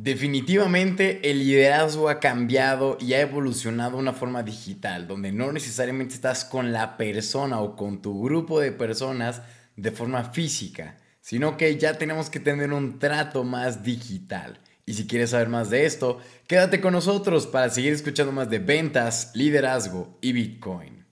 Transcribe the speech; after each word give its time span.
Definitivamente 0.00 1.28
el 1.28 1.40
liderazgo 1.40 2.08
ha 2.08 2.20
cambiado 2.20 2.98
y 3.00 3.14
ha 3.14 3.20
evolucionado 3.20 3.96
de 3.96 4.02
una 4.02 4.12
forma 4.12 4.44
digital, 4.44 5.08
donde 5.08 5.32
no 5.32 5.50
necesariamente 5.50 6.14
estás 6.14 6.44
con 6.44 6.72
la 6.72 6.96
persona 6.96 7.58
o 7.60 7.74
con 7.74 8.00
tu 8.00 8.22
grupo 8.22 8.60
de 8.60 8.70
personas 8.70 9.42
de 9.74 9.90
forma 9.90 10.22
física, 10.30 10.98
sino 11.20 11.56
que 11.56 11.76
ya 11.78 11.98
tenemos 11.98 12.30
que 12.30 12.38
tener 12.38 12.72
un 12.72 13.00
trato 13.00 13.42
más 13.42 13.82
digital. 13.82 14.60
Y 14.86 14.94
si 14.94 15.08
quieres 15.08 15.30
saber 15.30 15.48
más 15.48 15.68
de 15.68 15.84
esto, 15.84 16.20
quédate 16.46 16.80
con 16.80 16.92
nosotros 16.92 17.48
para 17.48 17.68
seguir 17.68 17.92
escuchando 17.92 18.30
más 18.30 18.48
de 18.48 18.60
ventas, 18.60 19.32
liderazgo 19.34 20.16
y 20.20 20.30
Bitcoin. 20.30 21.07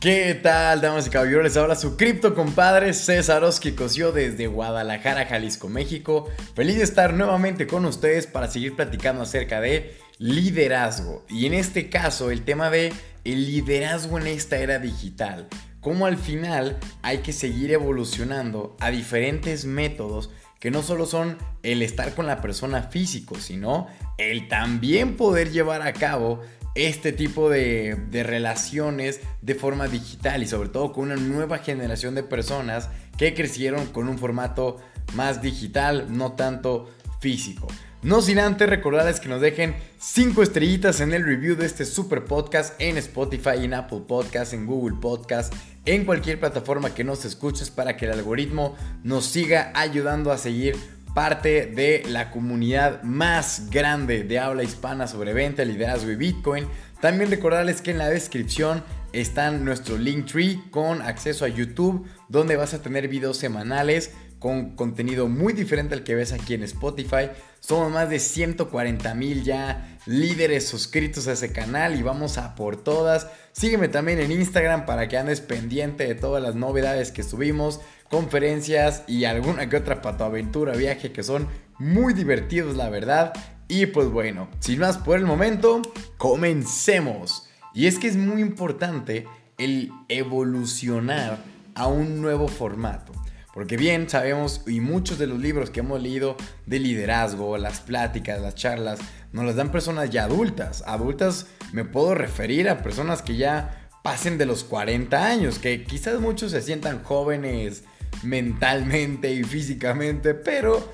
¿Qué 0.00 0.38
tal, 0.40 0.80
damas 0.80 1.08
y 1.08 1.10
caballeros? 1.10 1.42
Les 1.42 1.80
su 1.80 1.96
cripto 1.96 2.32
compadre 2.32 2.94
César 2.94 3.42
Oski 3.42 3.72
Cosio 3.72 4.12
desde 4.12 4.46
Guadalajara, 4.46 5.26
Jalisco, 5.26 5.68
México. 5.68 6.28
Feliz 6.54 6.76
de 6.76 6.84
estar 6.84 7.14
nuevamente 7.14 7.66
con 7.66 7.84
ustedes 7.84 8.28
para 8.28 8.46
seguir 8.46 8.76
platicando 8.76 9.22
acerca 9.22 9.60
de 9.60 9.96
liderazgo. 10.18 11.26
Y 11.28 11.46
en 11.46 11.54
este 11.54 11.90
caso, 11.90 12.30
el 12.30 12.44
tema 12.44 12.70
de 12.70 12.92
el 13.24 13.46
liderazgo 13.46 14.20
en 14.20 14.28
esta 14.28 14.58
era 14.58 14.78
digital. 14.78 15.48
Cómo 15.80 16.06
al 16.06 16.16
final 16.16 16.76
hay 17.02 17.18
que 17.18 17.32
seguir 17.32 17.72
evolucionando 17.72 18.76
a 18.78 18.90
diferentes 18.90 19.64
métodos 19.64 20.30
que 20.60 20.70
no 20.70 20.84
solo 20.84 21.06
son 21.06 21.38
el 21.64 21.82
estar 21.82 22.14
con 22.14 22.28
la 22.28 22.40
persona 22.40 22.84
físico, 22.84 23.34
sino 23.40 23.88
el 24.16 24.46
también 24.46 25.16
poder 25.16 25.50
llevar 25.50 25.82
a 25.82 25.92
cabo 25.92 26.40
este 26.74 27.12
tipo 27.12 27.50
de, 27.50 27.96
relaciones 28.12 29.20
de 29.42 29.54
forma 29.54 29.88
digital 29.88 30.42
y 30.42 30.46
sobre 30.46 30.68
todo 30.68 30.92
con 30.92 31.04
una 31.04 31.16
nueva 31.16 31.58
generación 31.58 32.14
de 32.14 32.22
personas 32.22 32.88
que 33.16 33.34
crecieron 33.34 33.86
con 33.86 34.08
un 34.08 34.18
formato 34.18 34.78
más 35.14 35.42
digital, 35.42 36.06
no 36.10 36.32
tanto 36.32 36.88
físico. 37.20 37.66
No 38.00 38.22
sin 38.22 38.38
antes 38.38 38.68
recordarles 38.68 39.18
que 39.18 39.28
nos 39.28 39.40
dejen 39.40 39.74
5 39.98 40.44
estrellitas 40.44 41.00
en 41.00 41.12
el 41.12 41.24
review 41.24 41.56
de 41.56 41.66
este 41.66 41.84
super 41.84 42.24
podcast 42.24 42.80
en 42.80 42.96
Spotify, 42.96 43.64
en 43.64 43.74
Apple 43.74 44.02
Podcast, 44.06 44.52
en 44.52 44.66
Google 44.66 44.98
Podcast, 45.00 45.52
en 45.84 46.04
cualquier 46.04 46.38
plataforma 46.38 46.94
que 46.94 47.02
nos 47.02 47.24
escuches 47.24 47.70
para 47.70 47.96
que 47.96 48.04
el 48.04 48.12
algoritmo 48.12 48.76
nos 49.02 49.24
siga 49.24 49.72
ayudando 49.74 50.30
a 50.30 50.38
seguir 50.38 50.76
parte 51.18 51.66
de 51.66 52.04
la 52.06 52.30
comunidad 52.30 53.02
más 53.02 53.70
grande 53.70 54.22
de 54.22 54.38
habla 54.38 54.62
hispana 54.62 55.08
sobre 55.08 55.32
venta, 55.32 55.64
liderazgo 55.64 56.12
y 56.12 56.14
Bitcoin. 56.14 56.68
También 57.00 57.28
recordarles 57.28 57.82
que 57.82 57.90
en 57.90 57.98
la 57.98 58.08
descripción 58.08 58.84
están 59.12 59.64
nuestro 59.64 59.98
Linktree 59.98 60.62
con 60.70 61.02
acceso 61.02 61.44
a 61.44 61.48
YouTube, 61.48 62.06
donde 62.28 62.54
vas 62.54 62.72
a 62.72 62.82
tener 62.82 63.08
videos 63.08 63.36
semanales 63.36 64.12
con 64.38 64.76
contenido 64.76 65.28
muy 65.28 65.52
diferente 65.52 65.94
al 65.94 66.04
que 66.04 66.14
ves 66.14 66.32
aquí 66.32 66.54
en 66.54 66.62
Spotify. 66.62 67.30
Somos 67.60 67.90
más 67.90 68.08
de 68.08 68.18
140 68.20 69.14
mil 69.14 69.42
ya 69.42 69.98
líderes 70.06 70.66
suscritos 70.68 71.26
a 71.26 71.32
ese 71.32 71.52
canal 71.52 71.98
y 71.98 72.02
vamos 72.02 72.38
a 72.38 72.54
por 72.54 72.76
todas. 72.76 73.28
Sígueme 73.52 73.88
también 73.88 74.20
en 74.20 74.30
Instagram 74.30 74.86
para 74.86 75.08
que 75.08 75.18
andes 75.18 75.40
pendiente 75.40 76.06
de 76.06 76.14
todas 76.14 76.42
las 76.42 76.54
novedades 76.54 77.10
que 77.10 77.22
subimos 77.22 77.80
conferencias 78.08 79.02
y 79.06 79.24
alguna 79.24 79.68
que 79.68 79.76
otra 79.76 80.00
patoaventura, 80.00 80.74
viaje 80.74 81.12
que 81.12 81.22
son 81.22 81.48
muy 81.78 82.14
divertidos, 82.14 82.76
la 82.76 82.88
verdad. 82.88 83.32
Y 83.68 83.86
pues 83.86 84.08
bueno, 84.08 84.48
sin 84.60 84.78
más 84.78 84.96
por 84.98 85.18
el 85.18 85.26
momento, 85.26 85.82
comencemos. 86.16 87.48
Y 87.74 87.86
es 87.86 87.98
que 87.98 88.08
es 88.08 88.16
muy 88.16 88.40
importante 88.40 89.26
el 89.58 89.92
evolucionar 90.08 91.38
a 91.74 91.86
un 91.86 92.22
nuevo 92.22 92.48
formato. 92.48 93.12
Porque 93.58 93.76
bien 93.76 94.08
sabemos, 94.08 94.62
y 94.68 94.78
muchos 94.78 95.18
de 95.18 95.26
los 95.26 95.40
libros 95.40 95.70
que 95.70 95.80
hemos 95.80 96.00
leído 96.00 96.36
de 96.66 96.78
liderazgo, 96.78 97.58
las 97.58 97.80
pláticas, 97.80 98.40
las 98.40 98.54
charlas, 98.54 99.00
nos 99.32 99.46
las 99.46 99.56
dan 99.56 99.72
personas 99.72 100.10
ya 100.10 100.22
adultas. 100.22 100.84
Adultas 100.86 101.48
me 101.72 101.84
puedo 101.84 102.14
referir 102.14 102.68
a 102.68 102.84
personas 102.84 103.20
que 103.20 103.36
ya 103.36 103.88
pasen 104.04 104.38
de 104.38 104.46
los 104.46 104.62
40 104.62 105.26
años, 105.26 105.58
que 105.58 105.82
quizás 105.82 106.20
muchos 106.20 106.52
se 106.52 106.62
sientan 106.62 107.02
jóvenes 107.02 107.82
mentalmente 108.22 109.32
y 109.32 109.42
físicamente, 109.42 110.34
pero 110.34 110.92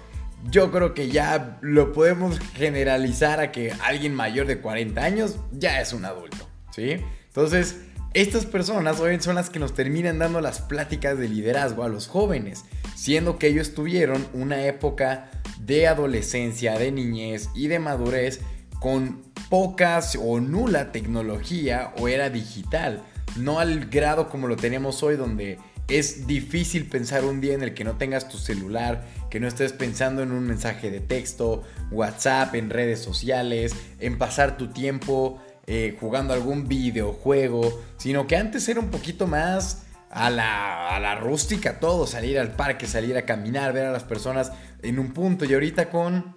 yo 0.51 0.73
creo 0.73 0.95
que 0.95 1.11
ya 1.11 1.59
lo 1.61 1.93
podemos 1.93 2.39
generalizar 2.55 3.41
a 3.41 3.53
que 3.53 3.75
alguien 3.83 4.15
mayor 4.15 4.47
de 4.47 4.63
40 4.63 5.05
años 5.05 5.37
ya 5.53 5.83
es 5.83 5.93
un 5.93 6.07
adulto, 6.07 6.49
¿sí? 6.71 6.97
Entonces, 7.27 7.77
estas 8.15 8.47
personas 8.47 9.01
hoy 9.01 9.21
son 9.21 9.35
las 9.35 9.51
que 9.51 9.59
nos 9.59 9.75
terminan 9.75 10.21
dando 10.21 10.41
las 10.41 10.61
pláticas 10.61 11.19
de 11.19 11.29
liderazgo 11.29 11.83
a 11.83 11.89
los 11.89 12.07
jóvenes, 12.07 12.65
siendo 12.95 13.39
que 13.39 13.49
ellos 13.49 13.75
tuvieron 13.75 14.25
una 14.33 14.67
época 14.67 15.31
de 15.59 15.89
adolescencia, 15.89 16.79
de 16.79 16.93
niñez 16.93 17.51
y 17.57 17.67
de 17.67 17.81
madurez 17.81 18.41
con 18.81 19.23
pocas 19.51 20.17
o 20.21 20.41
nula 20.41 20.93
tecnología 20.93 21.93
o 21.99 22.07
era 22.07 22.31
digital, 22.31 23.03
no 23.37 23.59
al 23.59 23.87
grado 23.87 24.29
como 24.29 24.47
lo 24.47 24.57
tenemos 24.57 25.03
hoy 25.03 25.17
donde 25.17 25.59
es 25.89 26.27
difícil 26.27 26.87
pensar 26.87 27.25
un 27.25 27.41
día 27.41 27.55
en 27.55 27.63
el 27.63 27.75
que 27.75 27.85
no 27.85 27.97
tengas 27.97 28.29
tu 28.29 28.39
celular, 28.39 29.05
que 29.29 29.41
no 29.41 29.49
estés 29.49 29.73
pensando 29.73 30.23
en 30.23 30.31
un 30.31 30.47
mensaje 30.47 30.91
de 30.91 31.01
texto, 31.01 31.63
WhatsApp, 31.91 32.55
en 32.55 32.71
redes 32.71 33.01
sociales, 33.01 33.75
en 33.99 34.19
pasar 34.19 34.57
tu 34.57 34.69
tiempo 34.69 35.43
eh, 35.67 35.97
jugando 36.01 36.35
algún 36.35 36.69
videojuego, 36.69 37.83
sino 37.97 38.27
que 38.27 38.37
antes 38.37 38.69
era 38.69 38.81
un 38.81 38.91
poquito 38.91 39.27
más 39.27 39.83
a 40.11 40.31
la, 40.31 40.95
a 40.95 41.01
la 41.01 41.17
rústica 41.17 41.81
todo, 41.81 42.07
salir 42.07 42.39
al 42.39 42.53
parque, 42.53 42.87
salir 42.87 43.17
a 43.17 43.25
caminar, 43.25 43.73
ver 43.73 43.87
a 43.87 43.93
las 43.93 44.05
personas 44.05 44.53
en 44.83 44.99
un 44.99 45.13
punto. 45.13 45.45
Y 45.45 45.55
ahorita 45.55 45.91
con 45.91 46.37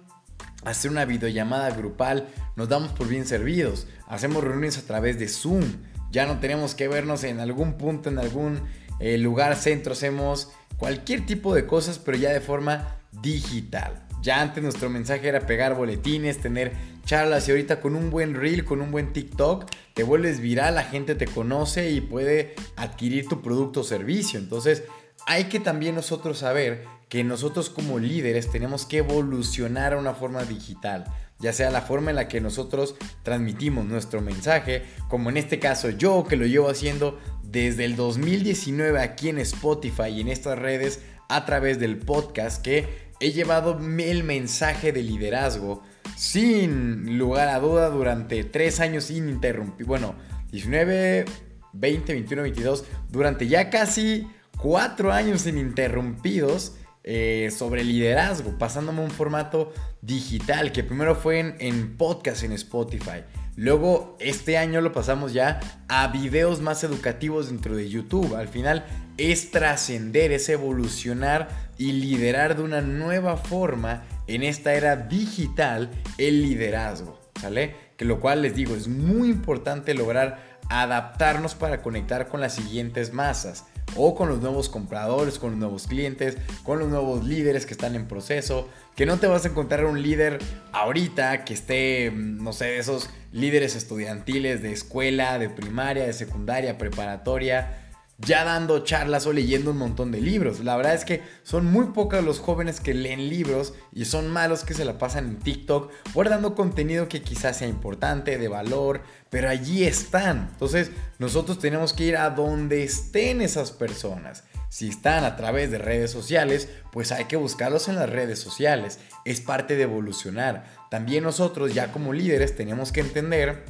hacer 0.64 0.90
una 0.90 1.04
videollamada 1.04 1.70
grupal 1.70 2.28
nos 2.56 2.68
damos 2.68 2.90
por 2.92 3.06
bien 3.06 3.26
servidos, 3.26 3.86
hacemos 4.08 4.42
reuniones 4.42 4.78
a 4.78 4.82
través 4.82 5.18
de 5.18 5.28
Zoom, 5.28 5.62
ya 6.10 6.26
no 6.26 6.40
tenemos 6.40 6.74
que 6.74 6.88
vernos 6.88 7.22
en 7.24 7.38
algún 7.38 7.74
punto, 7.74 8.08
en 8.08 8.18
algún 8.18 8.62
el 8.98 9.22
lugar 9.22 9.54
centro, 9.56 9.92
hacemos 9.92 10.50
cualquier 10.76 11.26
tipo 11.26 11.54
de 11.54 11.66
cosas, 11.66 11.98
pero 11.98 12.16
ya 12.16 12.30
de 12.30 12.40
forma 12.40 12.96
digital. 13.12 14.07
Ya 14.22 14.40
antes 14.40 14.62
nuestro 14.62 14.90
mensaje 14.90 15.28
era 15.28 15.46
pegar 15.46 15.76
boletines, 15.76 16.38
tener 16.38 16.72
charlas 17.04 17.48
y 17.48 17.52
ahorita 17.52 17.80
con 17.80 17.96
un 17.96 18.10
buen 18.10 18.34
reel, 18.34 18.64
con 18.64 18.80
un 18.80 18.90
buen 18.90 19.12
TikTok, 19.12 19.66
te 19.94 20.02
vuelves 20.02 20.40
viral, 20.40 20.74
la 20.74 20.84
gente 20.84 21.14
te 21.14 21.26
conoce 21.26 21.90
y 21.90 22.00
puede 22.00 22.54
adquirir 22.76 23.28
tu 23.28 23.42
producto 23.42 23.80
o 23.80 23.84
servicio. 23.84 24.38
Entonces 24.38 24.84
hay 25.26 25.44
que 25.44 25.60
también 25.60 25.94
nosotros 25.94 26.38
saber 26.38 26.84
que 27.08 27.24
nosotros 27.24 27.70
como 27.70 27.98
líderes 27.98 28.50
tenemos 28.50 28.84
que 28.84 28.98
evolucionar 28.98 29.94
a 29.94 29.98
una 29.98 30.14
forma 30.14 30.44
digital 30.44 31.06
ya 31.40 31.52
sea 31.52 31.70
la 31.70 31.82
forma 31.82 32.10
en 32.10 32.16
la 32.16 32.28
que 32.28 32.40
nosotros 32.40 32.96
transmitimos 33.22 33.84
nuestro 33.84 34.20
mensaje, 34.20 34.82
como 35.08 35.30
en 35.30 35.36
este 35.36 35.58
caso 35.58 35.90
yo 35.90 36.24
que 36.24 36.36
lo 36.36 36.46
llevo 36.46 36.68
haciendo 36.68 37.18
desde 37.42 37.84
el 37.84 37.96
2019 37.96 39.00
aquí 39.00 39.28
en 39.28 39.38
Spotify 39.38 40.08
y 40.08 40.20
en 40.20 40.28
estas 40.28 40.58
redes 40.58 41.00
a 41.28 41.44
través 41.44 41.78
del 41.78 41.98
podcast 41.98 42.62
que 42.62 43.07
he 43.20 43.32
llevado 43.32 43.78
el 43.78 44.24
mensaje 44.24 44.92
de 44.92 45.02
liderazgo 45.02 45.82
sin 46.16 47.18
lugar 47.18 47.48
a 47.48 47.60
duda 47.60 47.90
durante 47.90 48.44
tres 48.44 48.80
años 48.80 49.10
ininterrumpidos. 49.10 49.86
Bueno, 49.86 50.14
19, 50.50 51.24
20, 51.72 52.12
21, 52.12 52.42
22, 52.42 52.84
durante 53.10 53.46
ya 53.48 53.70
casi 53.70 54.26
cuatro 54.56 55.12
años 55.12 55.46
ininterrumpidos 55.46 56.74
eh, 57.04 57.50
sobre 57.56 57.84
liderazgo, 57.84 58.58
pasándome 58.58 59.02
un 59.02 59.10
formato 59.10 59.72
digital, 60.02 60.72
que 60.72 60.82
primero 60.82 61.14
fue 61.14 61.38
en, 61.40 61.56
en 61.58 61.96
podcast 61.96 62.42
en 62.42 62.52
Spotify. 62.52 63.24
Luego 63.58 64.16
este 64.20 64.56
año 64.56 64.80
lo 64.80 64.92
pasamos 64.92 65.32
ya 65.32 65.58
a 65.88 66.06
videos 66.06 66.60
más 66.60 66.84
educativos 66.84 67.48
dentro 67.48 67.74
de 67.74 67.88
YouTube. 67.88 68.36
Al 68.36 68.46
final 68.46 68.86
es 69.16 69.50
trascender, 69.50 70.30
es 70.30 70.48
evolucionar 70.48 71.48
y 71.76 71.90
liderar 71.90 72.56
de 72.56 72.62
una 72.62 72.82
nueva 72.82 73.36
forma 73.36 74.04
en 74.28 74.44
esta 74.44 74.74
era 74.74 74.94
digital 74.94 75.90
el 76.18 76.42
liderazgo. 76.42 77.18
¿Sale? 77.40 77.74
Que 77.96 78.04
lo 78.04 78.20
cual 78.20 78.42
les 78.42 78.54
digo, 78.54 78.76
es 78.76 78.86
muy 78.86 79.28
importante 79.28 79.92
lograr 79.92 80.60
adaptarnos 80.70 81.56
para 81.56 81.82
conectar 81.82 82.28
con 82.28 82.40
las 82.40 82.54
siguientes 82.54 83.12
masas 83.12 83.64
o 83.96 84.14
con 84.14 84.28
los 84.28 84.40
nuevos 84.40 84.68
compradores, 84.68 85.38
con 85.38 85.50
los 85.50 85.58
nuevos 85.58 85.86
clientes, 85.86 86.36
con 86.62 86.78
los 86.78 86.88
nuevos 86.88 87.24
líderes 87.24 87.66
que 87.66 87.72
están 87.72 87.94
en 87.94 88.06
proceso, 88.06 88.68
que 88.96 89.06
no 89.06 89.18
te 89.18 89.26
vas 89.26 89.44
a 89.44 89.48
encontrar 89.48 89.84
un 89.84 90.02
líder 90.02 90.38
ahorita 90.72 91.44
que 91.44 91.54
esté, 91.54 92.10
mm, 92.10 92.42
no 92.42 92.52
sé, 92.52 92.78
esos 92.78 93.10
líderes 93.32 93.76
estudiantiles 93.76 94.62
de 94.62 94.72
escuela, 94.72 95.38
de 95.38 95.48
primaria, 95.48 96.04
de 96.06 96.12
secundaria, 96.12 96.78
preparatoria, 96.78 97.87
ya 98.18 98.44
dando 98.44 98.80
charlas 98.80 99.26
o 99.26 99.32
leyendo 99.32 99.70
un 99.70 99.78
montón 99.78 100.10
de 100.10 100.20
libros. 100.20 100.60
La 100.60 100.76
verdad 100.76 100.94
es 100.94 101.04
que 101.04 101.22
son 101.44 101.66
muy 101.66 101.86
pocos 101.86 102.22
los 102.24 102.40
jóvenes 102.40 102.80
que 102.80 102.92
leen 102.92 103.28
libros 103.28 103.74
y 103.92 104.06
son 104.06 104.28
malos 104.28 104.64
que 104.64 104.74
se 104.74 104.84
la 104.84 104.98
pasan 104.98 105.28
en 105.28 105.38
TikTok 105.38 105.92
o 106.14 106.24
dando 106.24 106.54
contenido 106.54 107.08
que 107.08 107.22
quizás 107.22 107.58
sea 107.58 107.68
importante, 107.68 108.36
de 108.36 108.48
valor, 108.48 109.02
pero 109.30 109.48
allí 109.48 109.84
están. 109.84 110.48
Entonces 110.52 110.90
nosotros 111.18 111.60
tenemos 111.60 111.92
que 111.92 112.04
ir 112.04 112.16
a 112.16 112.30
donde 112.30 112.82
estén 112.82 113.40
esas 113.40 113.70
personas. 113.70 114.44
Si 114.68 114.88
están 114.88 115.24
a 115.24 115.36
través 115.36 115.70
de 115.70 115.78
redes 115.78 116.10
sociales, 116.10 116.68
pues 116.92 117.12
hay 117.12 117.24
que 117.24 117.36
buscarlos 117.36 117.88
en 117.88 117.94
las 117.94 118.10
redes 118.10 118.38
sociales. 118.38 118.98
Es 119.24 119.40
parte 119.40 119.76
de 119.76 119.84
evolucionar. 119.84 120.66
También 120.90 121.24
nosotros 121.24 121.72
ya 121.72 121.92
como 121.92 122.12
líderes 122.12 122.56
tenemos 122.56 122.92
que 122.92 123.00
entender 123.00 123.64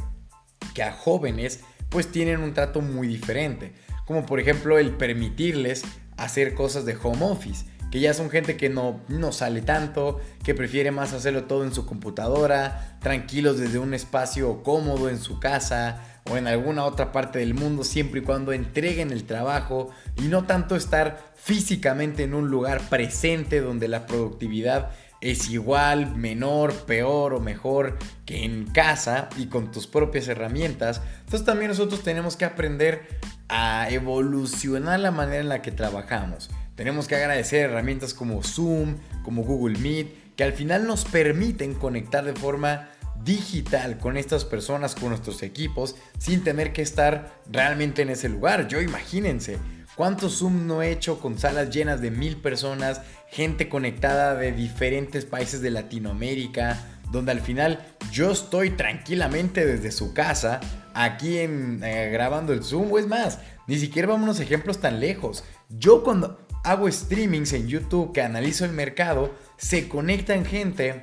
que 0.74 0.82
a 0.82 0.92
jóvenes 0.92 1.60
pues 1.90 2.10
tienen 2.10 2.40
un 2.40 2.54
trato 2.54 2.80
muy 2.80 3.06
diferente. 3.06 3.74
Como 4.08 4.26
por 4.26 4.40
ejemplo 4.40 4.78
el 4.78 4.92
permitirles 4.92 5.84
hacer 6.16 6.54
cosas 6.54 6.84
de 6.84 6.96
home 7.00 7.24
office 7.26 7.66
que 7.90 8.00
ya 8.00 8.12
son 8.12 8.30
gente 8.30 8.56
que 8.56 8.68
no, 8.68 9.00
no 9.08 9.32
sale 9.32 9.62
tanto, 9.62 10.20
que 10.44 10.54
prefiere 10.54 10.90
más 10.90 11.12
hacerlo 11.12 11.44
todo 11.44 11.64
en 11.64 11.74
su 11.74 11.86
computadora, 11.86 12.98
tranquilos 13.00 13.58
desde 13.58 13.78
un 13.78 13.94
espacio 13.94 14.62
cómodo 14.62 15.08
en 15.08 15.18
su 15.18 15.40
casa 15.40 16.02
o 16.30 16.36
en 16.36 16.46
alguna 16.46 16.84
otra 16.84 17.12
parte 17.12 17.38
del 17.38 17.54
mundo, 17.54 17.84
siempre 17.84 18.20
y 18.20 18.24
cuando 18.24 18.52
entreguen 18.52 19.10
el 19.10 19.24
trabajo 19.24 19.90
y 20.16 20.22
no 20.22 20.44
tanto 20.44 20.76
estar 20.76 21.32
físicamente 21.34 22.24
en 22.24 22.34
un 22.34 22.50
lugar 22.50 22.82
presente 22.90 23.60
donde 23.60 23.88
la 23.88 24.06
productividad 24.06 24.90
es 25.20 25.48
igual, 25.48 26.14
menor, 26.14 26.74
peor 26.84 27.34
o 27.34 27.40
mejor 27.40 27.98
que 28.24 28.44
en 28.44 28.66
casa 28.66 29.30
y 29.36 29.46
con 29.46 29.72
tus 29.72 29.86
propias 29.86 30.28
herramientas. 30.28 31.00
Entonces 31.20 31.44
también 31.44 31.70
nosotros 31.70 32.02
tenemos 32.02 32.36
que 32.36 32.44
aprender 32.44 33.18
a 33.48 33.88
evolucionar 33.90 35.00
la 35.00 35.10
manera 35.10 35.40
en 35.40 35.48
la 35.48 35.62
que 35.62 35.72
trabajamos. 35.72 36.50
Tenemos 36.74 37.08
que 37.08 37.16
agradecer 37.16 37.70
herramientas 37.70 38.14
como 38.14 38.42
Zoom, 38.42 38.96
como 39.22 39.42
Google 39.42 39.78
Meet, 39.78 40.36
que 40.36 40.44
al 40.44 40.52
final 40.52 40.86
nos 40.86 41.04
permiten 41.04 41.74
conectar 41.74 42.24
de 42.24 42.34
forma 42.34 42.88
digital 43.24 43.98
con 43.98 44.16
estas 44.16 44.44
personas, 44.44 44.94
con 44.94 45.08
nuestros 45.08 45.42
equipos, 45.42 45.96
sin 46.18 46.44
tener 46.44 46.72
que 46.72 46.82
estar 46.82 47.40
realmente 47.50 48.02
en 48.02 48.10
ese 48.10 48.28
lugar. 48.28 48.68
Yo 48.68 48.80
imagínense, 48.80 49.58
¿Cuántos 49.98 50.38
Zoom 50.38 50.68
no 50.68 50.80
he 50.80 50.92
hecho 50.92 51.18
con 51.18 51.40
salas 51.40 51.70
llenas 51.70 52.00
de 52.00 52.12
mil 52.12 52.36
personas, 52.36 53.02
gente 53.26 53.68
conectada 53.68 54.36
de 54.36 54.52
diferentes 54.52 55.24
países 55.24 55.60
de 55.60 55.72
Latinoamérica, 55.72 56.78
donde 57.10 57.32
al 57.32 57.40
final 57.40 57.84
yo 58.10 58.30
estoy 58.30 58.70
tranquilamente 58.70 59.64
desde 59.64 59.90
su 59.92 60.14
casa, 60.14 60.60
aquí 60.94 61.38
eh, 61.38 62.10
grabando 62.12 62.52
el 62.52 62.62
Zoom, 62.64 62.92
o 62.92 62.98
es 62.98 63.06
más, 63.06 63.38
ni 63.66 63.78
siquiera 63.78 64.08
vamos 64.08 64.38
a 64.38 64.42
ejemplos 64.42 64.80
tan 64.80 65.00
lejos. 65.00 65.44
Yo 65.68 66.02
cuando 66.02 66.46
hago 66.64 66.90
streamings 66.90 67.52
en 67.52 67.68
YouTube 67.68 68.12
que 68.12 68.22
analizo 68.22 68.64
el 68.64 68.72
mercado, 68.72 69.34
se 69.56 69.88
conectan 69.88 70.44
gente 70.44 71.02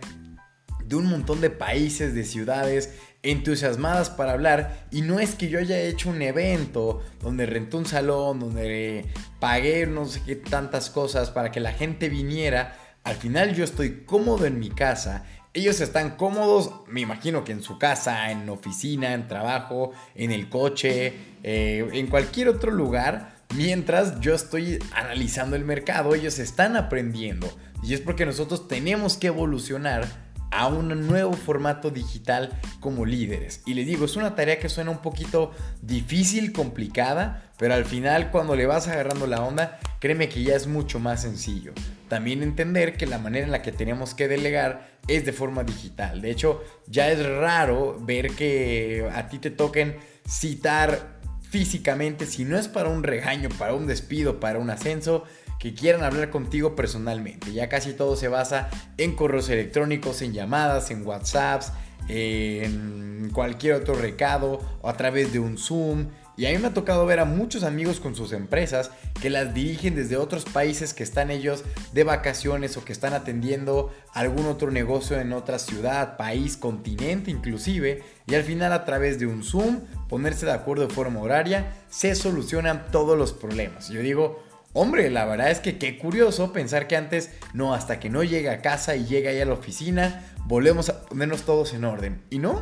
de 0.84 0.96
un 0.96 1.08
montón 1.08 1.42
de 1.42 1.50
países, 1.50 2.14
de 2.14 2.24
ciudades, 2.24 2.94
entusiasmadas 3.24 4.10
para 4.10 4.34
hablar. 4.34 4.88
Y 4.92 5.02
no 5.02 5.20
es 5.20 5.36
que 5.36 5.50
yo 5.50 5.60
haya 5.60 5.80
hecho 5.80 6.10
un 6.10 6.22
evento 6.22 7.02
donde 7.22 7.46
renté 7.46 7.78
un 7.78 7.86
salón, 7.86 8.40
donde 8.40 9.06
pagué 9.40 9.88
no 9.88 10.06
sé 10.06 10.22
qué 10.26 10.36
tantas 10.36 10.90
cosas 10.90 11.32
para 11.32 11.52
que 11.52 11.60
la 11.60 11.74
gente 11.74 12.10
viniera. 12.10 12.78
Al 13.04 13.16
final 13.16 13.56
yo 13.56 13.64
estoy 13.64 14.04
cómodo 14.06 14.46
en 14.46 14.60
mi 14.60 14.70
casa. 14.70 15.26
Ellos 15.56 15.80
están 15.80 16.18
cómodos, 16.18 16.82
me 16.86 17.00
imagino 17.00 17.46
que 17.46 17.54
en 17.54 17.64
su 17.64 17.80
casa, 17.80 18.30
en 18.30 18.50
oficina, 18.50 19.14
en 19.14 19.30
trabajo, 19.30 19.94
en 20.14 20.32
el 20.34 20.50
coche, 20.50 21.14
eh, 21.44 21.88
en 21.94 22.08
cualquier 22.08 22.50
otro 22.50 22.72
lugar. 22.72 23.38
Mientras 23.56 24.20
yo 24.20 24.36
estoy 24.36 24.80
analizando 24.94 25.56
el 25.56 25.64
mercado, 25.64 26.14
ellos 26.14 26.40
están 26.40 26.76
aprendiendo. 26.76 27.50
Y 27.82 27.94
es 27.94 28.02
porque 28.02 28.26
nosotros 28.26 28.68
tenemos 28.68 29.16
que 29.16 29.28
evolucionar 29.28 30.06
a 30.52 30.68
un 30.68 31.08
nuevo 31.08 31.32
formato 31.32 31.90
digital 31.90 32.60
como 32.82 33.06
líderes. 33.06 33.62
Y 33.66 33.76
les 33.76 33.88
digo, 33.88 34.04
es 34.04 34.18
una 34.18 34.36
tarea 34.36 34.60
que 34.60 34.68
suena 34.68 34.92
un 34.92 35.02
poquito 35.02 35.52
difícil, 35.82 36.52
complicada, 36.52 37.50
pero 37.58 37.76
al 37.76 37.86
final 37.86 38.30
cuando 38.30 38.58
le 38.58 38.66
vas 38.66 38.90
agarrando 38.90 39.26
la 39.26 39.42
onda, 39.42 39.80
créeme 40.02 40.28
que 40.28 40.44
ya 40.44 40.54
es 40.54 40.68
mucho 40.68 41.00
más 41.00 41.22
sencillo. 41.22 41.72
También 42.10 42.44
entender 42.44 42.98
que 42.98 43.08
la 43.08 43.18
manera 43.18 43.46
en 43.46 43.52
la 43.52 43.62
que 43.62 43.72
tenemos 43.72 44.14
que 44.14 44.28
delegar 44.28 44.90
es 45.08 45.26
de 45.26 45.34
forma 45.34 45.64
digital. 45.64 46.22
De 46.22 46.32
hecho, 46.32 46.64
ya 46.88 47.10
es 47.12 47.26
raro 47.26 47.98
ver 48.00 48.32
que 48.32 49.10
a 49.14 49.28
ti 49.28 49.40
te 49.40 49.52
toquen 49.52 49.98
citar 50.28 51.20
físicamente, 51.50 52.26
si 52.26 52.44
no 52.44 52.58
es 52.58 52.68
para 52.68 52.90
un 52.90 53.04
regaño, 53.04 53.50
para 53.58 53.74
un 53.74 53.88
despido, 53.88 54.40
para 54.40 54.60
un 54.60 54.70
ascenso, 54.70 55.24
que 55.60 55.74
quieran 55.74 56.04
hablar 56.04 56.30
contigo 56.30 56.76
personalmente. 56.76 57.54
Ya 57.54 57.70
casi 57.70 57.94
todo 57.94 58.16
se 58.16 58.28
basa 58.28 58.70
en 58.98 59.16
correos 59.16 59.50
electrónicos, 59.50 60.22
en 60.22 60.34
llamadas, 60.34 60.92
en 60.92 61.06
WhatsApps, 61.06 61.72
en 62.08 63.30
cualquier 63.34 63.76
otro 63.76 63.96
recado 63.96 64.62
o 64.82 64.90
a 64.90 64.98
través 64.98 65.34
de 65.34 65.40
un 65.40 65.58
Zoom. 65.58 66.08
Y 66.38 66.46
a 66.46 66.52
mí 66.52 66.58
me 66.58 66.68
ha 66.68 66.74
tocado 66.74 67.06
ver 67.06 67.20
a 67.20 67.26
muchos 67.26 67.64
amigos 67.64 68.00
con 68.00 68.16
sus 68.16 68.34
empresas 68.34 68.92
que 69.22 69.30
las 69.30 69.54
dirigen 69.54 69.96
desde 69.96 70.18
otros 70.18 70.46
países 70.46 70.94
que 70.94 71.04
están 71.04 71.32
ellos 71.32 71.64
de 71.94 72.04
vacaciones 72.04 72.76
o 72.78 72.84
que 72.84 72.92
están 72.92 73.14
atendiendo 73.14 73.94
algún 74.14 74.46
otro 74.46 74.72
negocio 74.72 75.20
en 75.20 75.34
otra 75.34 75.60
ciudad, 75.60 76.18
país, 76.18 76.58
continente 76.58 77.32
inclusive. 77.32 78.04
Y 78.28 78.36
al 78.36 78.44
final 78.44 78.74
a 78.74 78.86
través 78.86 79.20
de 79.20 79.28
un 79.28 79.44
Zoom, 79.44 79.82
ponerse 80.10 80.46
de 80.46 80.52
acuerdo 80.54 80.88
de 80.88 80.94
forma 80.94 81.22
horaria, 81.22 81.74
se 81.90 82.16
solucionan 82.16 82.86
todos 82.92 83.18
los 83.18 83.34
problemas. 83.34 83.90
Yo 83.90 84.02
digo, 84.02 84.44
Hombre, 84.78 85.10
la 85.10 85.24
verdad 85.24 85.52
es 85.52 85.62
que 85.62 85.78
qué 85.78 85.98
curioso 85.98 86.52
pensar 86.52 86.90
que 86.90 86.98
antes, 86.98 87.32
no, 87.54 87.74
hasta 87.74 87.98
que 87.98 88.10
no 88.10 88.24
llegue 88.24 88.50
a 88.50 88.62
casa 88.62 88.98
y 88.98 89.06
llegue 89.06 89.30
ahí 89.30 89.40
a 89.40 89.46
la 89.46 89.54
oficina, 89.54 90.34
volvemos 90.48 90.90
a 90.90 91.06
ponernos 91.06 91.44
todos 91.44 91.74
en 91.74 91.86
orden. 91.86 92.22
Y 92.30 92.40
no, 92.40 92.62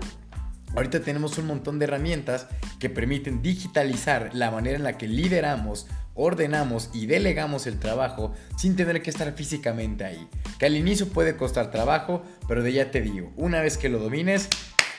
ahorita 0.75 1.01
tenemos 1.01 1.37
un 1.37 1.47
montón 1.47 1.79
de 1.79 1.85
herramientas 1.85 2.47
que 2.79 2.89
permiten 2.89 3.41
digitalizar 3.41 4.29
la 4.33 4.51
manera 4.51 4.75
en 4.75 4.83
la 4.83 4.97
que 4.97 5.07
lideramos, 5.07 5.87
ordenamos 6.15 6.89
y 6.93 7.05
delegamos 7.05 7.67
el 7.67 7.79
trabajo 7.79 8.33
sin 8.57 8.75
tener 8.75 9.01
que 9.01 9.09
estar 9.09 9.33
físicamente 9.33 10.05
ahí. 10.05 10.27
Que 10.59 10.65
al 10.65 10.75
inicio 10.75 11.09
puede 11.09 11.35
costar 11.37 11.71
trabajo, 11.71 12.23
pero 12.47 12.63
de 12.63 12.73
ya 12.73 12.91
te 12.91 13.01
digo, 13.01 13.31
una 13.35 13.61
vez 13.61 13.77
que 13.77 13.89
lo 13.89 13.99
domines, 13.99 14.49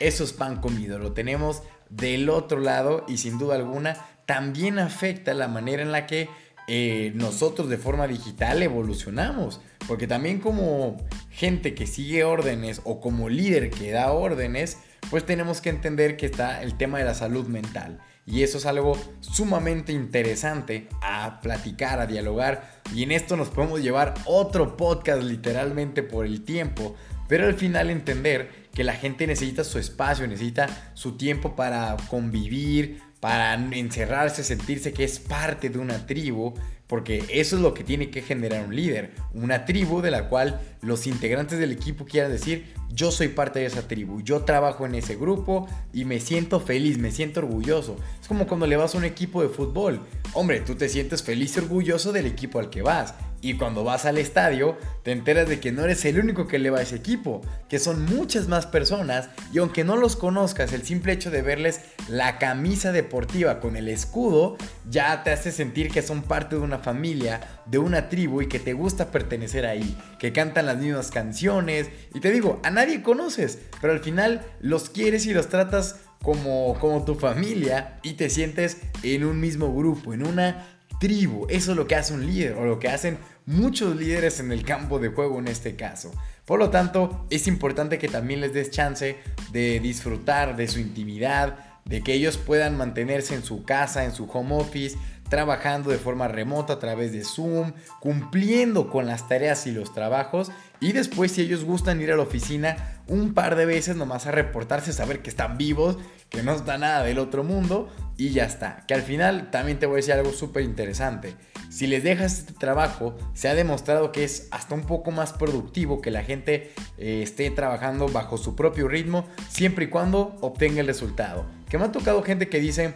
eso 0.01 0.25
es 0.25 0.33
pan 0.33 0.61
comido, 0.61 0.99
lo 0.99 1.13
tenemos 1.13 1.63
del 1.91 2.29
otro 2.29 2.61
lado 2.61 3.05
y 3.09 3.19
sin 3.19 3.39
duda 3.39 3.57
alguna 3.57 3.97
también 4.27 4.79
afecta 4.79 5.35
la 5.35 5.49
manera 5.49 5.83
en 5.83 5.93
la 5.93 6.07
que 6.07 6.29
eh, 6.67 7.13
nosotros 7.15 7.69
de 7.69 7.79
forma 7.79 8.07
digital 8.07 8.63
evolucionamos. 8.63 9.61
Porque 9.87 10.07
también 10.07 10.41
como 10.41 10.97
gente 11.31 11.75
que 11.75 11.87
sigue 11.87 12.25
órdenes 12.25 12.81
o 12.85 13.01
como 13.01 13.29
líder 13.29 13.71
que 13.71 13.91
da 13.91 14.13
órdenes, 14.13 14.79
pues 15.11 15.27
tenemos 15.27 15.61
que 15.61 15.71
entender 15.71 16.17
que 16.17 16.27
está 16.27 16.63
el 16.63 16.77
tema 16.77 16.99
de 16.99 17.05
la 17.05 17.15
salud 17.15 17.47
mental. 17.47 17.99
Y 18.27 18.43
eso 18.43 18.57
es 18.57 18.65
algo 18.65 18.99
sumamente 19.21 19.93
interesante 19.93 20.89
a 21.03 21.41
platicar, 21.43 22.01
a 22.01 22.07
dialogar. 22.07 22.81
Y 22.95 23.03
en 23.03 23.13
esto 23.13 23.37
nos 23.37 23.51
podemos 23.51 23.83
llevar 23.83 24.15
otro 24.25 24.79
podcast 24.79 25.23
literalmente 25.23 26.03
por 26.03 26.25
el 26.25 26.43
tiempo. 26.43 26.95
Pero 27.29 27.47
al 27.47 27.55
final 27.55 27.91
entender 27.91 28.69
que 28.73 28.85
la 28.85 28.95
gente 28.95 29.27
necesita 29.27 29.65
su 29.65 29.79
espacio, 29.79 30.27
necesita 30.27 30.93
su 30.95 31.17
tiempo 31.17 31.55
para 31.55 31.97
convivir, 32.09 33.01
para 33.25 33.55
encerrarse, 33.55 34.45
sentirse 34.45 34.93
que 34.93 35.03
es 35.03 35.19
parte 35.19 35.71
de 35.71 35.79
una 35.79 36.07
tribu, 36.07 36.53
porque 36.87 37.25
eso 37.31 37.57
es 37.57 37.63
lo 37.63 37.73
que 37.73 37.83
tiene 37.83 38.11
que 38.11 38.21
generar 38.21 38.67
un 38.67 38.77
líder, 38.77 39.13
una 39.33 39.65
tribu 39.65 40.03
de 40.03 40.11
la 40.11 40.29
cual 40.29 40.61
los 40.83 41.07
integrantes 41.07 41.59
del 41.59 41.73
equipo 41.73 42.05
quieran 42.05 42.31
decir, 42.31 42.75
yo 42.93 43.11
soy 43.11 43.29
parte 43.29 43.61
de 43.61 43.65
esa 43.65 43.89
tribu, 43.89 44.21
yo 44.21 44.43
trabajo 44.43 44.85
en 44.85 44.95
ese 44.95 45.17
grupo 45.17 45.67
y 45.91 46.05
me 46.05 46.21
siento 46.21 46.61
feliz, 46.61 46.99
me 46.99 47.13
siento 47.13 47.41
orgulloso. 47.41 47.97
Es 48.21 48.29
como 48.29 48.47
cuando 48.47 48.67
le 48.67 48.77
vas 48.77 48.95
a 48.95 48.99
un 48.99 49.05
equipo 49.05 49.41
de 49.41 49.49
fútbol, 49.49 50.01
hombre, 50.35 50.61
tú 50.61 50.75
te 50.75 50.91
sientes 50.91 51.23
feliz 51.23 51.57
y 51.57 51.61
orgulloso 51.61 52.13
del 52.13 52.27
equipo 52.27 52.59
al 52.59 52.69
que 52.69 52.83
vas, 52.83 53.15
y 53.45 53.59
cuando 53.59 53.85
vas 53.85 54.07
al 54.07 54.17
estadio, 54.17 54.79
te 55.03 55.13
enteras 55.13 55.47
de 55.47 55.61
que 55.61 55.71
no 55.71 55.85
eres 55.85 56.07
el 56.07 56.19
único 56.19 56.49
que 56.49 56.59
le 56.59 56.71
va 56.71 56.79
a 56.79 56.83
ese 56.83 56.97
equipo, 56.97 57.43
que 57.69 57.79
son 57.79 58.03
muchas 58.03 58.49
más 58.49 58.67
personas 58.67 59.29
y 59.53 59.59
aunque 59.59 59.85
no 59.85 59.97
los 59.97 60.17
conozcas, 60.17 60.73
el 60.73 60.83
simple 60.83 61.13
hecho 61.13 61.31
de 61.31 61.43
verles 61.43 61.83
la 62.09 62.39
camisa 62.39 62.91
deportiva 62.91 63.61
con 63.61 63.77
el 63.77 63.89
escudo 63.89 64.57
ya 64.89 65.23
te 65.25 65.31
hace 65.31 65.53
sentir 65.53 65.91
que 65.91 66.01
son 66.01 66.23
parte 66.23 66.57
de 66.57 66.63
una 66.63 66.79
familia, 66.79 67.63
de 67.67 67.77
una 67.77 68.09
tribu 68.09 68.41
y 68.41 68.49
que 68.49 68.59
te 68.59 68.73
gusta 68.73 69.11
pertenecer 69.11 69.67
ahí, 69.67 69.95
que 70.19 70.33
cantan 70.33 70.65
las 70.65 70.79
mismas 70.79 71.11
canciones 71.11 71.91
y 72.15 72.21
te 72.21 72.31
digo, 72.31 72.61
a 72.63 72.71
nadie 72.71 73.03
conoces, 73.03 73.59
pero 73.83 73.93
al 73.93 74.01
final 74.01 74.41
los 74.61 74.89
quieres 74.89 75.27
y 75.27 75.35
los 75.35 75.51
tratas 75.51 75.97
como, 76.23 76.79
como 76.81 77.05
tu 77.05 77.15
familia 77.15 77.99
y 78.03 78.15
te 78.15 78.31
sientes 78.31 78.79
en 79.03 79.25
un 79.25 79.39
mismo 79.39 79.75
grupo, 79.75 80.15
en 80.15 80.27
una 80.27 80.74
tribu. 81.01 81.47
Eso 81.49 81.73
es 81.73 81.77
lo 81.77 81.87
que 81.87 81.97
hace 81.97 82.15
un 82.15 82.27
líder 82.27 82.55
o 82.55 82.65
lo 82.65 82.79
que 82.79 82.89
hacen 82.89 83.19
muchos 83.47 83.97
líderes 83.97 84.41
en 84.41 84.53
el 84.53 84.65
campo 84.65 84.99
de 84.99 85.09
juego 85.09 85.39
en 85.39 85.49
este 85.49 85.77
caso. 85.77 86.13
Por 86.45 86.59
lo 86.59 86.71
tanto, 86.71 87.27
es 87.31 87.47
importante 87.47 87.99
que 87.99 88.09
también 88.09 88.41
les 88.41 88.53
des 88.53 88.71
chance 88.71 89.17
de 89.53 89.81
disfrutar 89.81 90.57
de 90.57 90.69
su 90.69 90.79
intimidad, 90.79 91.59
de 91.85 92.03
que 92.03 92.15
ellos 92.15 92.39
puedan 92.39 92.77
mantenerse 92.77 93.35
en 93.35 93.43
su 93.43 93.65
casa, 93.65 94.05
en 94.05 94.13
su 94.13 94.25
home 94.25 94.55
office, 94.57 94.97
trabajando 95.29 95.91
de 95.91 95.99
forma 95.99 96.29
remota 96.29 96.75
a 96.75 96.79
través 96.79 97.13
de 97.13 97.25
Zoom, 97.25 97.73
cumpliendo 98.01 98.91
con 98.91 99.07
las 99.07 99.27
tareas 99.27 99.67
y 99.67 99.73
los 99.73 99.93
trabajos 99.93 100.51
y 100.81 100.93
después 100.93 101.33
si 101.33 101.43
ellos 101.43 101.65
gustan 101.65 102.01
ir 102.01 102.13
a 102.13 102.17
la 102.17 102.23
oficina 102.23 103.01
un 103.07 103.33
par 103.33 103.57
de 103.57 103.67
veces 103.67 103.97
nomás 103.97 104.27
a 104.27 104.33
reportarse, 104.33 104.93
saber 104.93 105.23
que 105.23 105.31
están 105.31 105.57
vivos, 105.57 105.97
que 106.29 106.43
no 106.43 106.55
está 106.55 106.79
nada 106.79 107.03
del 107.03 107.19
otro 107.19 107.43
mundo 107.43 107.91
y 108.17 108.31
ya 108.31 108.45
está. 108.45 108.85
Que 108.87 108.95
al 108.95 109.03
final 109.03 109.51
también 109.51 109.79
te 109.79 109.87
voy 109.87 109.95
a 109.95 109.97
decir 109.97 110.15
algo 110.15 110.33
súper 110.33 110.63
interesante. 110.63 111.35
Si 111.71 111.87
les 111.87 112.05
dejas 112.05 112.39
este 112.39 112.53
trabajo, 112.53 113.17
se 113.35 113.49
ha 113.49 113.55
demostrado 113.55 114.13
que 114.13 114.25
es 114.25 114.49
hasta 114.51 114.75
un 114.75 114.83
poco 114.83 115.11
más 115.11 115.33
productivo 115.33 116.01
que 116.01 116.11
la 116.11 116.23
gente 116.23 116.73
eh, 116.99 117.21
esté 117.23 117.51
trabajando 117.51 118.09
bajo 118.09 118.37
su 118.37 118.55
propio 118.55 118.87
ritmo, 118.87 119.27
siempre 119.49 119.87
y 119.87 119.89
cuando 119.89 120.37
obtenga 120.41 120.81
el 120.81 120.87
resultado. 120.87 121.47
Que 121.69 121.79
me 121.79 121.85
ha 121.85 121.93
tocado 121.93 122.23
gente 122.23 122.49
que 122.49 122.61
dice, 122.61 122.95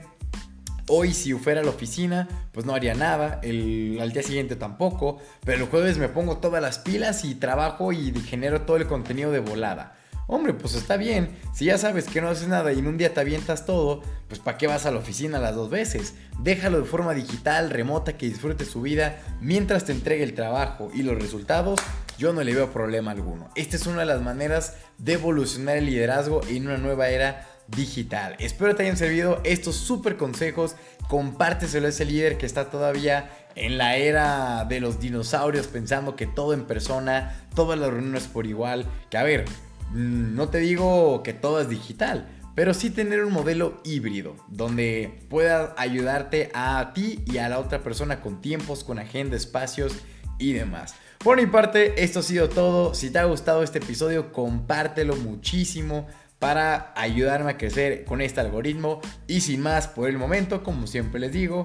Hoy 0.91 1.13
si 1.13 1.35
fuera 1.35 1.61
a 1.61 1.65
la 1.65 1.69
oficina, 1.69 2.29
pues 2.51 2.65
no 2.65 2.75
haría 2.75 2.95
nada, 2.95 3.41
el, 3.43 3.99
al 4.01 4.11
día 4.13 4.23
siguiente 4.23 4.57
tampoco, 4.57 5.19
pero 5.45 5.65
el 5.65 5.69
jueves 5.69 5.99
me 5.99 6.09
pongo 6.09 6.39
todas 6.39 6.63
las 6.63 6.79
pilas 6.79 7.27
y 7.27 7.35
trabajo 7.35 7.93
y 7.93 8.11
genero 8.21 8.63
todo 8.63 8.79
el 8.79 8.87
contenido 8.87 9.31
de 9.31 9.41
volada. 9.41 9.99
Hombre, 10.31 10.53
pues 10.53 10.75
está 10.75 10.99
bien, 10.99 11.31
si 11.55 11.65
ya 11.65 11.79
sabes 11.79 12.05
que 12.05 12.21
no 12.21 12.29
haces 12.29 12.49
nada 12.49 12.71
y 12.75 12.81
en 12.81 12.87
un 12.87 12.99
día 12.99 13.15
te 13.15 13.21
avientas 13.21 13.65
todo, 13.65 14.03
pues 14.29 14.39
¿para 14.41 14.59
qué 14.59 14.67
vas 14.67 14.85
a 14.85 14.91
la 14.91 14.99
oficina 14.99 15.39
las 15.39 15.55
dos 15.55 15.71
veces? 15.71 16.13
Déjalo 16.41 16.83
de 16.83 16.85
forma 16.85 17.15
digital, 17.15 17.71
remota, 17.71 18.19
que 18.19 18.27
disfrute 18.27 18.67
su 18.67 18.83
vida 18.83 19.23
mientras 19.41 19.87
te 19.87 19.93
entregue 19.93 20.23
el 20.25 20.35
trabajo 20.35 20.91
y 20.93 21.03
los 21.03 21.19
resultados, 21.19 21.81
yo 22.19 22.35
no 22.35 22.45
le 22.45 22.53
veo 22.53 22.71
problema 22.75 23.13
alguno. 23.13 23.49
Esta 23.55 23.77
es 23.77 23.87
una 23.87 24.01
de 24.01 24.07
las 24.07 24.21
maneras 24.21 24.75
de 24.99 25.15
evolucionar 25.15 25.79
el 25.79 25.87
liderazgo 25.87 26.43
en 26.47 26.67
una 26.67 26.77
nueva 26.77 27.09
era 27.09 27.49
digital. 27.69 28.37
Espero 28.39 28.75
te 28.77 28.83
hayan 28.83 28.99
servido 28.99 29.41
estos 29.45 29.77
super 29.77 30.19
consejos. 30.19 30.77
Compárteselo 31.09 31.87
a 31.87 31.91
ese 31.91 32.05
líder 32.05 32.37
que 32.37 32.45
está 32.45 32.69
todavía 32.69 33.31
en 33.55 33.79
la 33.79 33.97
era 33.97 34.67
de 34.67 34.81
los 34.81 35.01
dinosaurios 35.01 35.69
pensando 35.69 36.17
que 36.17 36.27
todo 36.27 36.53
en 36.53 36.67
persona, 36.67 37.49
todas 37.55 37.79
las 37.79 37.91
reuniones 37.91 38.25
por 38.25 38.47
igual. 38.47 38.85
Que 39.11 39.17
a 39.17 39.23
ver, 39.23 39.47
no 39.93 40.49
te 40.49 40.59
digo 40.59 41.23
que 41.23 41.33
todo 41.33 41.61
es 41.61 41.69
digital, 41.69 42.29
pero 42.55 42.75
sí 42.75 42.91
tener 42.91 43.25
un 43.25 43.33
modelo 43.33 43.81
híbrido 43.85 44.35
donde 44.49 45.21
pueda 45.29 45.75
ayudarte 45.77 46.51
a 46.55 46.93
ti 46.95 47.23
y 47.27 47.39
a 47.39 47.49
la 47.49 47.59
otra 47.59 47.83
persona 47.83 48.21
con 48.21 48.41
tiempos, 48.41 48.83
con 48.83 48.99
agenda, 48.99 49.37
espacios 49.37 49.95
y 50.39 50.53
demás. 50.53 50.95
Por 51.19 51.37
mi 51.37 51.47
parte, 51.47 52.03
esto 52.03 52.21
ha 52.21 52.23
sido 52.23 52.49
todo. 52.49 52.95
Si 52.95 53.11
te 53.11 53.19
ha 53.19 53.25
gustado 53.25 53.63
este 53.63 53.79
episodio, 53.79 54.33
compártelo 54.33 55.17
muchísimo 55.17 56.07
para 56.39 56.93
ayudarme 56.97 57.53
a 57.53 57.59
crecer 57.59 58.05
con 58.05 58.21
este 58.21 58.41
algoritmo. 58.41 59.01
Y 59.27 59.41
sin 59.41 59.61
más 59.61 59.89
por 59.89 60.09
el 60.09 60.19
momento, 60.19 60.63
como 60.63 60.87
siempre 60.87 61.21
les 61.21 61.33
digo, 61.33 61.63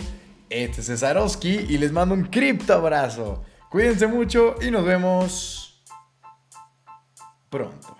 este 0.49 0.81
es 0.81 0.87
Cesarowski 0.87 1.65
y 1.69 1.77
les 1.77 1.91
mando 1.91 2.15
un 2.15 2.25
cripto 2.25 2.73
abrazo. 2.73 3.43
Cuídense 3.69 4.07
mucho 4.07 4.55
y 4.61 4.69
nos 4.69 4.85
vemos 4.85 5.83
pronto. 7.49 7.92